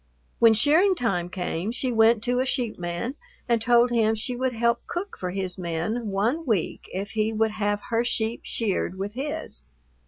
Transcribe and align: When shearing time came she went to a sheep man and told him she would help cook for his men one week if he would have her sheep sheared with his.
When 0.39 0.55
shearing 0.55 0.95
time 0.95 1.29
came 1.29 1.71
she 1.71 1.91
went 1.91 2.23
to 2.23 2.39
a 2.39 2.45
sheep 2.47 2.79
man 2.79 3.13
and 3.47 3.61
told 3.61 3.91
him 3.91 4.15
she 4.15 4.35
would 4.35 4.53
help 4.53 4.81
cook 4.87 5.15
for 5.19 5.29
his 5.29 5.59
men 5.59 6.07
one 6.07 6.43
week 6.43 6.81
if 6.91 7.11
he 7.11 7.31
would 7.31 7.51
have 7.51 7.81
her 7.91 8.03
sheep 8.03 8.41
sheared 8.43 8.97
with 8.97 9.13
his. 9.13 9.61